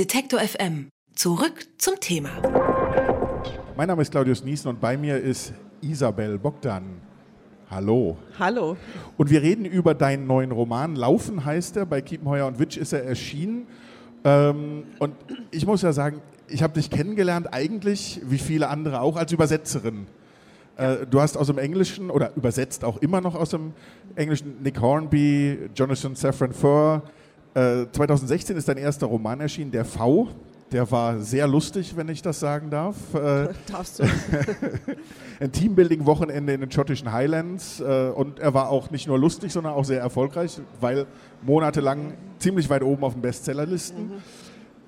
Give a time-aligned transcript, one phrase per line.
[0.00, 0.88] Detektor FM.
[1.14, 2.30] Zurück zum Thema.
[3.76, 7.02] Mein Name ist Claudius Niesen und bei mir ist Isabel Bogdan.
[7.70, 8.16] Hallo.
[8.38, 8.78] Hallo.
[9.18, 10.96] Und wir reden über deinen neuen Roman.
[10.96, 11.84] Laufen heißt er.
[11.84, 13.66] Bei Kiepenheuer und Witsch ist er erschienen.
[14.24, 15.12] Ähm, und
[15.50, 20.06] ich muss ja sagen, ich habe dich kennengelernt, eigentlich, wie viele andere auch, als Übersetzerin.
[20.78, 23.74] Äh, du hast aus dem Englischen oder übersetzt auch immer noch aus dem
[24.14, 27.02] Englischen Nick Hornby, Jonathan Safran Foer.
[27.54, 30.28] Äh, 2016 ist dein erster Roman erschienen, Der V.
[30.72, 32.96] Der war sehr lustig, wenn ich das sagen darf.
[33.12, 34.04] Äh, Darfst du.
[35.40, 37.80] ein Teambuilding-Wochenende in den schottischen Highlands.
[37.80, 41.06] Äh, und er war auch nicht nur lustig, sondern auch sehr erfolgreich, weil
[41.42, 44.04] monatelang ziemlich weit oben auf den Bestsellerlisten.
[44.04, 44.12] Mhm.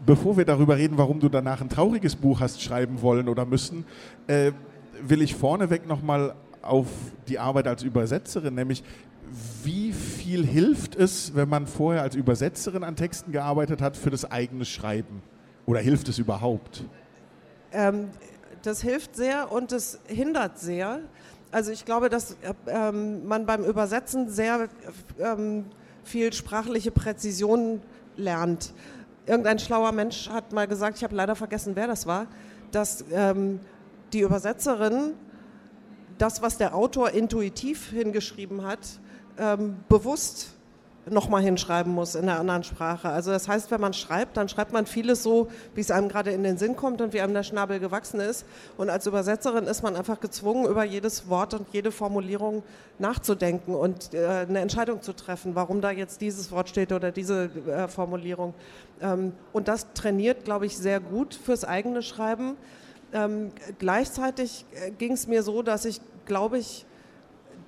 [0.07, 3.85] Bevor wir darüber reden, warum du danach ein trauriges Buch hast schreiben wollen oder müssen,
[4.29, 4.53] äh,
[5.01, 6.87] will ich vorneweg nochmal auf
[7.29, 8.85] die Arbeit als Übersetzerin, nämlich
[9.65, 14.31] wie viel hilft es, wenn man vorher als Übersetzerin an Texten gearbeitet hat, für das
[14.31, 15.23] eigene Schreiben?
[15.67, 16.85] Oder hilft es überhaupt?
[17.73, 18.11] Ähm,
[18.63, 21.01] das hilft sehr und es hindert sehr.
[21.51, 24.69] Also ich glaube, dass ähm, man beim Übersetzen sehr
[25.19, 25.67] ähm,
[26.05, 27.81] viel sprachliche Präzision
[28.17, 28.73] lernt.
[29.27, 32.27] Irgendein schlauer Mensch hat mal gesagt, ich habe leider vergessen, wer das war,
[32.71, 33.61] dass ähm,
[34.13, 35.15] die Übersetzerin
[36.19, 39.01] das, was der Autor intuitiv hingeschrieben hat,
[39.39, 40.53] ähm, bewusst
[41.11, 43.09] nochmal hinschreiben muss in einer anderen Sprache.
[43.09, 46.31] Also das heißt, wenn man schreibt, dann schreibt man vieles so, wie es einem gerade
[46.31, 48.47] in den Sinn kommt und wie einem der Schnabel gewachsen ist.
[48.77, 52.63] Und als Übersetzerin ist man einfach gezwungen, über jedes Wort und jede Formulierung
[52.99, 57.51] nachzudenken und äh, eine Entscheidung zu treffen, warum da jetzt dieses Wort steht oder diese
[57.67, 58.55] äh, Formulierung.
[59.01, 62.57] Ähm, und das trainiert, glaube ich, sehr gut fürs eigene Schreiben.
[63.13, 66.87] Ähm, gleichzeitig äh, ging es mir so, dass ich, glaube ich,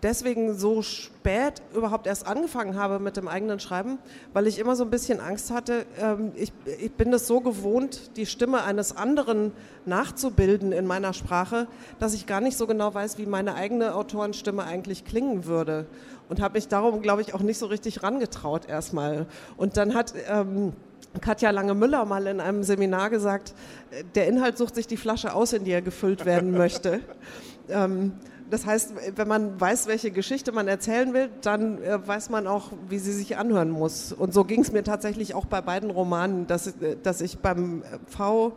[0.04, 3.98] deswegen so spät überhaupt erst angefangen habe mit dem eigenen Schreiben,
[4.32, 5.86] weil ich immer so ein bisschen Angst hatte.
[6.00, 9.52] Ähm, ich, ich bin es so gewohnt, die Stimme eines anderen
[9.86, 11.66] nachzubilden in meiner Sprache,
[11.98, 15.86] dass ich gar nicht so genau weiß, wie meine eigene Autorenstimme eigentlich klingen würde.
[16.28, 19.26] Und habe mich darum, glaube ich, auch nicht so richtig rangetraut erstmal.
[19.56, 20.14] Und dann hat...
[20.28, 20.74] Ähm,
[21.20, 23.54] Katja Lange-Müller mal in einem Seminar gesagt,
[23.92, 27.02] äh, der Inhalt sucht sich die Flasche aus, in die er gefüllt werden möchte.
[27.68, 28.14] ähm,
[28.54, 32.70] das heißt, wenn man weiß, welche Geschichte man erzählen will, dann äh, weiß man auch,
[32.88, 34.12] wie sie sich anhören muss.
[34.12, 37.82] Und so ging es mir tatsächlich auch bei beiden Romanen, dass, äh, dass ich beim
[37.82, 38.52] äh, V,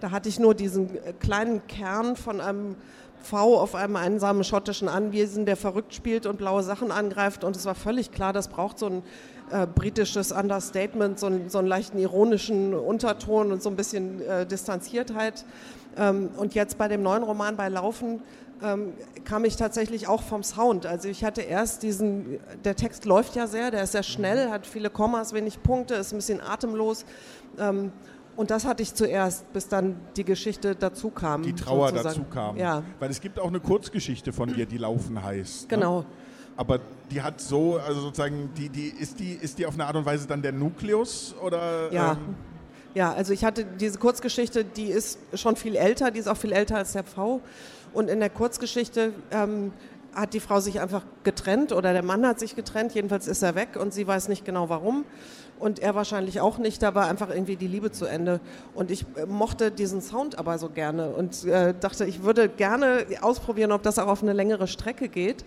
[0.00, 2.74] da hatte ich nur diesen äh, kleinen Kern von einem
[3.22, 7.44] V auf einem einsamen schottischen Anwesen, der verrückt spielt und blaue Sachen angreift.
[7.44, 9.02] Und es war völlig klar, das braucht so ein
[9.52, 14.44] äh, britisches Understatement, so, ein, so einen leichten ironischen Unterton und so ein bisschen äh,
[14.44, 15.44] Distanziertheit.
[15.96, 18.22] Ähm, und jetzt bei dem neuen Roman bei Laufen
[18.62, 18.94] ähm,
[19.24, 20.86] kam ich tatsächlich auch vom Sound.
[20.86, 24.66] Also ich hatte erst diesen, der Text läuft ja sehr, der ist sehr schnell, hat
[24.66, 27.04] viele Kommas, wenig Punkte, ist ein bisschen atemlos.
[27.58, 27.92] Ähm,
[28.36, 31.42] und das hatte ich zuerst, bis dann die Geschichte dazu kam.
[31.42, 32.18] Die Trauer sozusagen.
[32.18, 32.56] dazu kam.
[32.56, 32.82] Ja.
[32.98, 35.62] Weil es gibt auch eine Kurzgeschichte von dir, die Laufen heißt.
[35.62, 35.68] Ne?
[35.76, 36.00] Genau.
[36.00, 36.06] Ne?
[36.58, 36.80] Aber
[37.10, 40.06] die hat so, also sozusagen, die, die, ist, die, ist die auf eine Art und
[40.06, 41.34] Weise dann der Nukleus?
[41.42, 42.12] Oder, ja.
[42.12, 42.34] Ähm
[42.96, 46.52] ja, also ich hatte diese Kurzgeschichte, die ist schon viel älter, die ist auch viel
[46.52, 47.42] älter als der V.
[47.96, 49.72] Und in der Kurzgeschichte ähm,
[50.12, 53.54] hat die Frau sich einfach getrennt oder der Mann hat sich getrennt, jedenfalls ist er
[53.54, 55.06] weg und sie weiß nicht genau warum.
[55.58, 58.40] Und er wahrscheinlich auch nicht, da war einfach irgendwie die Liebe zu Ende.
[58.74, 63.06] Und ich äh, mochte diesen Sound aber so gerne und äh, dachte, ich würde gerne
[63.22, 65.46] ausprobieren, ob das auch auf eine längere Strecke geht.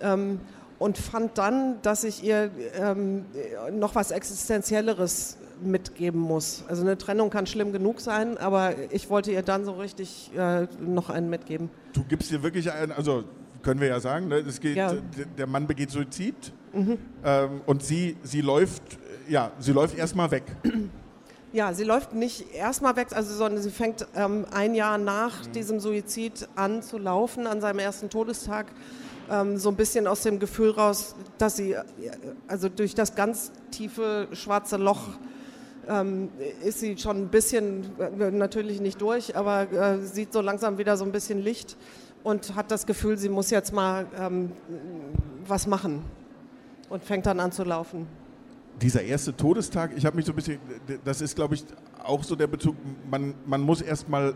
[0.00, 0.40] Ähm,
[0.78, 3.26] und fand dann, dass ich ihr ähm,
[3.72, 6.64] noch was Existenzielleres mitgeben muss.
[6.68, 10.66] Also eine Trennung kann schlimm genug sein, aber ich wollte ihr dann so richtig äh,
[10.80, 11.70] noch einen mitgeben.
[11.92, 13.24] Du gibst ihr wirklich einen, also
[13.62, 14.36] können wir ja sagen, ne?
[14.36, 14.94] es geht, ja.
[15.36, 16.98] der Mann begeht Suizid mhm.
[17.24, 18.82] ähm, und sie, sie läuft,
[19.28, 20.44] ja, sie läuft erstmal weg.
[21.52, 25.50] Ja, sie läuft nicht erstmal weg, also, sondern sie fängt ähm, ein Jahr nach mhm.
[25.50, 28.66] diesem Suizid an zu laufen, an seinem ersten Todestag.
[29.28, 31.82] Ähm, so ein bisschen aus dem Gefühl raus, dass sie äh,
[32.46, 35.08] also durch das ganz tiefe schwarze Loch
[35.88, 36.28] ähm,
[36.64, 40.96] ist sie schon ein bisschen, äh, natürlich nicht durch, aber äh, sieht so langsam wieder
[40.96, 41.76] so ein bisschen Licht
[42.22, 44.52] und hat das Gefühl, sie muss jetzt mal ähm,
[45.46, 46.02] was machen
[46.88, 48.06] und fängt dann an zu laufen.
[48.80, 50.58] Dieser erste Todestag, ich habe mich so ein bisschen,
[51.04, 51.64] das ist glaube ich
[52.02, 52.76] auch so der Bezug,
[53.10, 54.34] man, man muss erst mal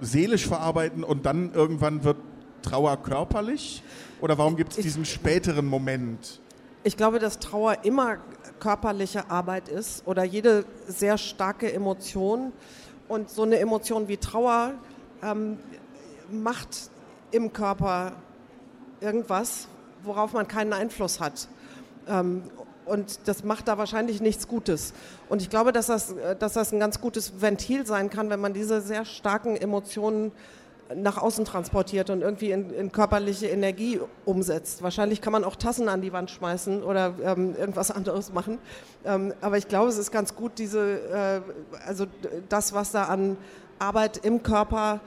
[0.00, 2.16] seelisch verarbeiten und dann irgendwann wird
[2.62, 3.82] Trauer körperlich?
[4.20, 6.40] Oder warum gibt es diesen späteren Moment?
[6.84, 8.18] Ich glaube, dass Trauer immer
[8.62, 12.52] körperliche Arbeit ist oder jede sehr starke Emotion.
[13.08, 14.74] Und so eine Emotion wie Trauer
[15.20, 15.58] ähm,
[16.30, 16.68] macht
[17.32, 18.12] im Körper
[19.00, 19.66] irgendwas,
[20.04, 21.48] worauf man keinen Einfluss hat.
[22.06, 22.44] Ähm,
[22.84, 24.94] und das macht da wahrscheinlich nichts Gutes.
[25.28, 28.54] Und ich glaube, dass das, dass das ein ganz gutes Ventil sein kann, wenn man
[28.54, 30.30] diese sehr starken Emotionen
[30.94, 34.82] nach außen transportiert und irgendwie in, in, körperliche Energie umsetzt.
[34.82, 38.58] Wahrscheinlich kann man auch Tassen an die Wand schmeißen oder ähm, irgendwas anderes machen.
[39.04, 41.40] Ähm, aber ich glaube, es ist ganz gut, diese, äh,
[41.86, 42.06] also
[42.48, 43.36] das, was da an
[43.78, 45.00] Arbeit im Körper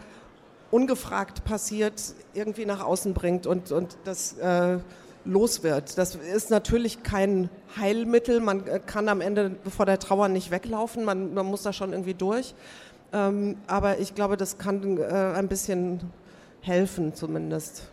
[0.71, 2.01] ungefragt passiert,
[2.33, 4.79] irgendwie nach außen bringt und, und das äh,
[5.23, 5.97] los wird.
[5.97, 8.39] Das ist natürlich kein Heilmittel.
[8.39, 11.03] Man kann am Ende vor der Trauer nicht weglaufen.
[11.03, 12.53] Man, man muss da schon irgendwie durch.
[13.13, 16.01] Ähm, aber ich glaube, das kann äh, ein bisschen
[16.61, 17.89] helfen zumindest.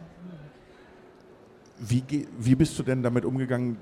[1.78, 2.02] Wie,
[2.38, 3.76] wie bist du denn damit umgegangen?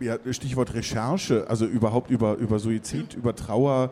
[0.00, 3.90] Ja, Stichwort Recherche, also überhaupt über, über Suizid, über Trauer.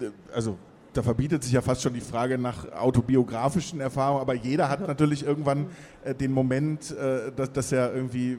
[0.00, 0.56] Äh, also
[0.92, 5.26] da verbietet sich ja fast schon die Frage nach autobiografischen Erfahrungen, aber jeder hat natürlich
[5.26, 5.66] irgendwann
[6.04, 8.38] äh, den Moment, äh, dass, dass er irgendwie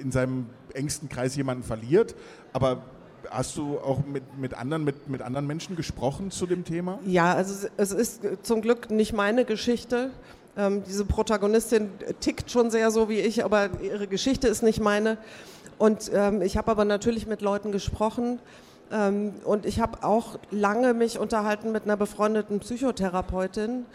[0.00, 2.14] in seinem engsten Kreis jemanden verliert.
[2.52, 2.82] Aber
[3.30, 6.98] Hast du auch mit, mit, anderen, mit, mit anderen Menschen gesprochen zu dem Thema?
[7.06, 10.10] Ja, also es ist zum Glück nicht meine Geschichte.
[10.56, 11.90] Ähm, diese Protagonistin
[12.20, 15.16] tickt schon sehr so wie ich, aber ihre Geschichte ist nicht meine.
[15.78, 18.38] Und ähm, ich habe aber natürlich mit Leuten gesprochen.
[18.92, 23.86] Ähm, und ich habe auch lange mich unterhalten mit einer befreundeten Psychotherapeutin,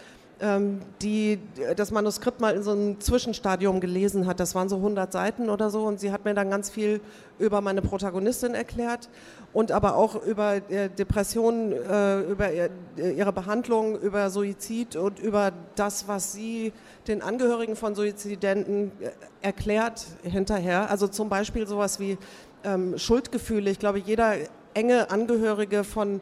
[1.01, 1.39] die
[1.75, 4.39] das Manuskript mal in so einem Zwischenstadium gelesen hat.
[4.39, 7.01] Das waren so 100 Seiten oder so und sie hat mir dann ganz viel
[7.39, 9.09] über meine Protagonistin erklärt
[9.53, 12.49] und aber auch über äh, Depressionen, äh, über
[12.97, 16.73] ihre Behandlung, über Suizid und über das, was sie
[17.07, 19.09] den Angehörigen von Suizidenten äh,
[19.41, 20.89] erklärt hinterher.
[20.89, 22.17] Also zum Beispiel sowas wie
[22.63, 23.69] ähm, Schuldgefühle.
[23.69, 24.35] Ich glaube, jeder
[24.73, 26.21] enge Angehörige von äh,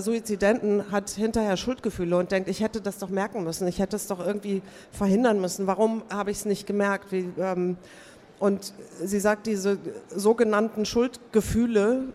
[0.00, 4.06] Suizidenten hat hinterher Schuldgefühle und denkt, ich hätte das doch merken müssen, ich hätte es
[4.06, 5.66] doch irgendwie verhindern müssen.
[5.66, 7.10] Warum habe ich es nicht gemerkt?
[7.10, 7.76] Wie, ähm,
[8.38, 12.12] und sie sagt, diese sogenannten Schuldgefühle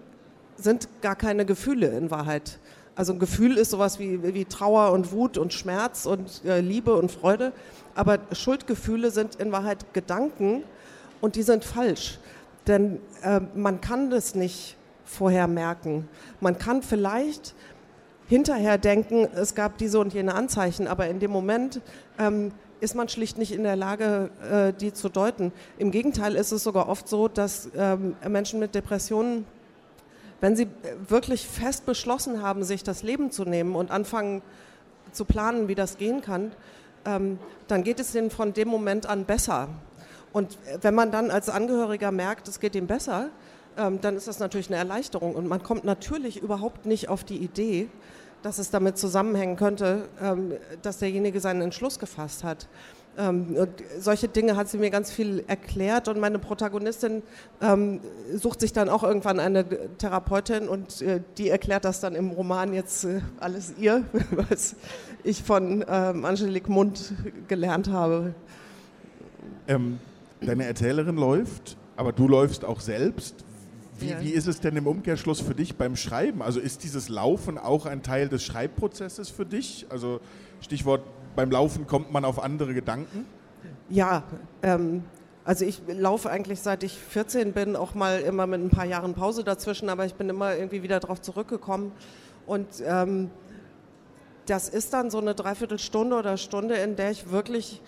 [0.58, 2.60] sind gar keine Gefühle in Wahrheit.
[2.96, 6.96] Also ein Gefühl ist sowas wie, wie Trauer und Wut und Schmerz und äh, Liebe
[6.96, 7.54] und Freude.
[7.96, 10.64] Aber Schuldgefühle sind in Wahrheit Gedanken
[11.22, 12.20] und die sind falsch.
[12.66, 14.78] Denn äh, man kann das nicht
[15.08, 16.08] vorher merken.
[16.42, 17.56] Man kann vielleicht
[18.28, 21.82] hinterher denken, es gab diese und jene Anzeichen, aber in dem Moment
[22.20, 22.52] ähm,
[22.82, 25.52] ist man schlicht nicht in der Lage, äh, die zu deuten.
[25.78, 29.46] Im Gegenteil ist es sogar oft so, dass ähm, Menschen mit Depressionen,
[30.42, 30.68] wenn sie
[31.08, 34.42] wirklich fest beschlossen haben, sich das Leben zu nehmen und anfangen
[35.12, 36.52] zu planen, wie das gehen kann,
[37.06, 39.70] ähm, dann geht es ihnen von dem Moment an besser.
[40.34, 43.30] Und wenn man dann als Angehöriger merkt, es geht ihm besser,
[43.78, 45.36] ähm, dann ist das natürlich eine Erleichterung.
[45.36, 47.90] Und man kommt natürlich überhaupt nicht auf die Idee,
[48.44, 52.68] dass es damit zusammenhängen könnte, ähm, dass derjenige seinen Entschluss gefasst hat.
[53.18, 53.70] Ähm, und
[54.00, 57.24] solche Dinge hat sie mir ganz viel erklärt und meine Protagonistin
[57.62, 58.00] ähm,
[58.36, 59.66] sucht sich dann auch irgendwann eine
[59.98, 64.76] Therapeutin und äh, die erklärt das dann im Roman jetzt äh, alles ihr, was
[65.24, 67.14] ich von ähm, Angelique Mund
[67.48, 68.36] gelernt habe.
[69.68, 69.98] Ähm,
[70.42, 73.47] deine Erzählerin läuft, aber du läufst auch selbst.
[74.00, 74.22] Wie, ja.
[74.22, 76.42] wie ist es denn im Umkehrschluss für dich beim Schreiben?
[76.42, 79.88] Also ist dieses Laufen auch ein Teil des Schreibprozesses für dich?
[79.90, 80.20] Also
[80.62, 81.02] Stichwort,
[81.36, 83.26] beim Laufen kommt man auf andere Gedanken?
[83.90, 84.24] Ja,
[84.62, 85.04] ähm,
[85.46, 89.14] also ich laufe eigentlich seit ich 14 bin, auch mal immer mit ein paar Jahren
[89.14, 91.92] Pause dazwischen, aber ich bin immer irgendwie wieder darauf zurückgekommen.
[92.46, 93.32] Und ähm,
[94.46, 97.82] das ist dann so eine Dreiviertelstunde oder Stunde, in der ich wirklich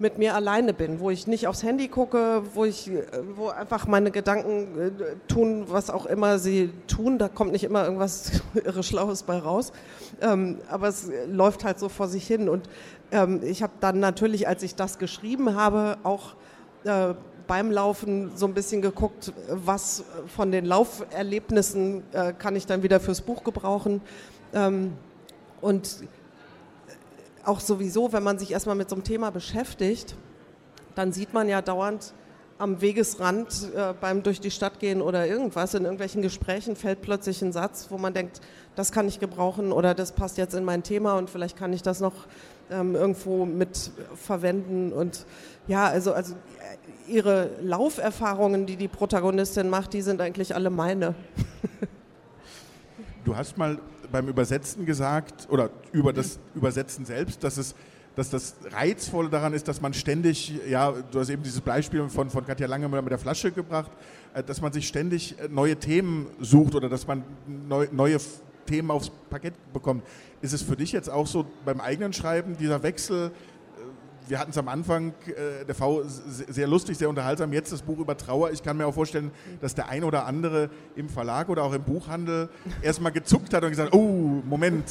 [0.00, 3.02] mit mir alleine bin, wo ich nicht aufs Handy gucke, wo ich, äh,
[3.36, 4.90] wo einfach meine Gedanken äh,
[5.28, 7.18] tun, was auch immer sie tun.
[7.18, 9.72] Da kommt nicht immer irgendwas irre Schlaues bei raus,
[10.22, 12.48] ähm, aber es läuft halt so vor sich hin.
[12.48, 12.68] Und
[13.12, 16.34] ähm, ich habe dann natürlich, als ich das geschrieben habe, auch
[16.84, 17.14] äh,
[17.46, 20.04] beim Laufen so ein bisschen geguckt, was
[20.34, 24.00] von den Lauferlebnissen äh, kann ich dann wieder fürs Buch gebrauchen.
[24.54, 24.94] Ähm,
[25.60, 25.98] und
[27.44, 30.16] auch sowieso, wenn man sich erstmal mit so einem Thema beschäftigt,
[30.94, 32.14] dann sieht man ja dauernd
[32.58, 37.40] am Wegesrand äh, beim durch die Stadt gehen oder irgendwas, in irgendwelchen Gesprächen fällt plötzlich
[37.40, 38.42] ein Satz, wo man denkt,
[38.76, 41.80] das kann ich gebrauchen oder das passt jetzt in mein Thema und vielleicht kann ich
[41.80, 42.12] das noch
[42.70, 44.92] ähm, irgendwo mit verwenden.
[44.92, 45.24] Und
[45.68, 51.14] ja, also, also äh, ihre Lauferfahrungen, die die Protagonistin macht, die sind eigentlich alle meine.
[53.24, 53.78] Du hast mal
[54.10, 57.74] beim Übersetzen gesagt, oder über das Übersetzen selbst, dass es
[58.16, 62.28] dass das Reizvolle daran ist, dass man ständig, ja, du hast eben dieses Beispiel von,
[62.28, 63.90] von Katja Lange mit der Flasche gebracht,
[64.34, 68.18] äh, dass man sich ständig äh, neue Themen sucht oder dass man neu, neue
[68.66, 70.04] Themen aufs Parkett bekommt.
[70.42, 73.30] Ist es für dich jetzt auch so beim eigenen Schreiben dieser Wechsel,
[74.30, 77.52] wir hatten es am Anfang, äh, der V, sehr lustig, sehr unterhaltsam.
[77.52, 78.52] Jetzt das Buch über Trauer.
[78.52, 81.82] Ich kann mir auch vorstellen, dass der ein oder andere im Verlag oder auch im
[81.82, 82.48] Buchhandel
[82.82, 84.84] erstmal gezuckt hat und gesagt, oh, Moment,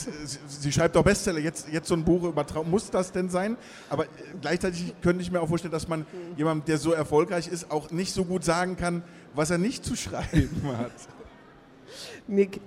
[0.45, 2.65] sie, schreibt doch Bestseller, jetzt, jetzt so ein Buch über Trauer.
[2.65, 3.55] Muss das denn sein?
[3.89, 4.07] Aber äh,
[4.41, 6.05] gleichzeitig könnte ich mir auch vorstellen, dass man
[6.35, 9.03] jemandem, der so erfolgreich ist, auch nicht so gut sagen kann,
[9.35, 10.91] was er nicht zu schreiben hat.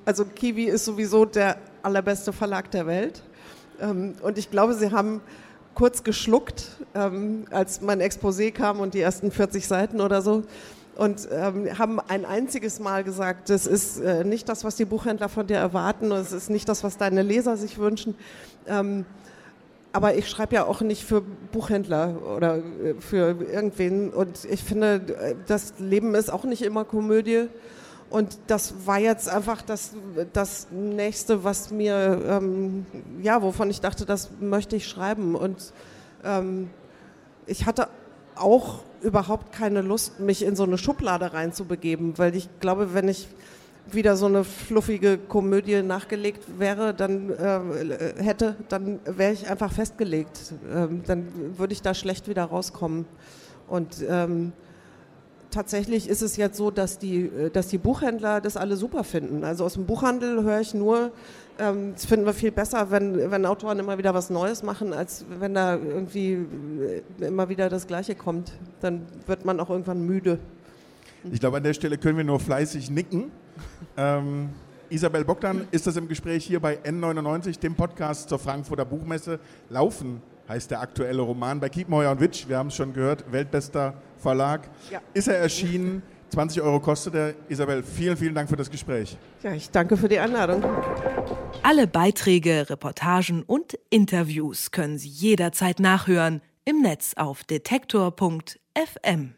[0.07, 3.23] Also Kiwi ist sowieso der allerbeste Verlag der Welt.
[3.79, 5.21] Ähm, und ich glaube, Sie haben
[5.75, 10.43] kurz geschluckt, ähm, als mein Exposé kam und die ersten 40 Seiten oder so.
[10.97, 15.31] Und ähm, haben ein einziges Mal gesagt, das ist äh, nicht das, was die Buchhändler
[15.31, 18.15] von dir erwarten, es ist nicht das, was deine Leser sich wünschen.
[18.67, 19.07] Ähm,
[19.93, 24.11] aber ich schreibe ja auch nicht für Buchhändler oder äh, für irgendwen.
[24.11, 27.49] Und ich finde, äh, das Leben ist auch nicht immer Komödie.
[28.13, 29.93] Und das war jetzt einfach das,
[30.35, 32.85] das Nächste, was mir, ähm,
[33.23, 35.35] ja, wovon ich dachte, das möchte ich schreiben.
[35.35, 35.73] Und
[36.23, 36.69] ähm,
[37.47, 37.89] ich hatte
[38.35, 43.29] auch überhaupt keine Lust, mich in so eine Schublade reinzubegeben, weil ich glaube, wenn ich
[43.91, 50.53] wieder so eine fluffige Komödie nachgelegt wäre, dann äh, hätte, dann wäre ich einfach festgelegt.
[50.71, 53.07] Ähm, dann würde ich da schlecht wieder rauskommen.
[53.69, 54.53] Und ähm,
[55.53, 59.45] tatsächlich ist es jetzt so, dass die, äh, dass die Buchhändler das alle super finden.
[59.45, 61.13] Also aus dem Buchhandel höre ich nur,
[61.59, 65.25] ähm, das finden wir viel besser, wenn, wenn Autoren immer wieder was Neues machen, als
[65.39, 66.33] wenn da irgendwie
[67.21, 68.53] äh, immer wieder das Gleiche kommt.
[68.81, 70.39] Dann wird man auch irgendwann müde.
[71.31, 73.31] Ich glaube, an der Stelle können wir nur fleißig nicken.
[73.97, 74.49] Ähm,
[74.89, 79.39] Isabel Bogdan ist das im Gespräch hier bei N99, dem Podcast zur Frankfurter Buchmesse.
[79.71, 82.49] Laufen heißt der aktuelle Roman bei Kiepenheuer und Witsch.
[82.49, 84.69] Wir haben es schon gehört, weltbester Verlag.
[84.91, 85.01] Ja.
[85.15, 86.03] Ist er erschienen?
[86.31, 87.35] 20 Euro kostet er.
[87.49, 89.19] Isabel, vielen, vielen Dank für das Gespräch.
[89.43, 90.65] Ja, ich danke für die Einladung.
[91.63, 99.35] Alle Beiträge, Reportagen und Interviews können Sie jederzeit nachhören im Netz auf detektor.fm.